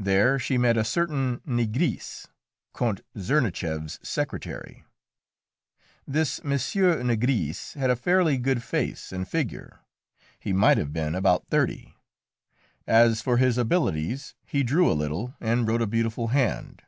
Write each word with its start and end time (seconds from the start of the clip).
There 0.00 0.36
she 0.36 0.58
met 0.58 0.76
a 0.76 0.82
certain 0.82 1.40
Nigris, 1.46 2.26
Count 2.74 3.02
Czernicheff's 3.16 4.00
secretary. 4.02 4.82
This 6.08 6.40
M. 6.40 6.50
Nigris 7.06 7.74
had 7.74 7.88
a 7.88 7.94
fairly 7.94 8.36
good 8.36 8.64
face 8.64 9.12
and 9.12 9.28
figure; 9.28 9.78
he 10.40 10.52
might 10.52 10.76
have 10.78 10.92
been 10.92 11.14
about 11.14 11.46
thirty. 11.46 11.94
As 12.84 13.22
for 13.22 13.36
his 13.36 13.56
abilities, 13.56 14.34
he 14.44 14.64
drew 14.64 14.90
a 14.90 14.92
little, 14.92 15.36
and 15.40 15.68
wrote 15.68 15.82
a 15.82 15.86
beautiful 15.86 16.26
hand. 16.26 16.82